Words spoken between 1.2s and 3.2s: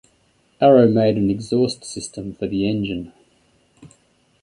exhaust system for the engine.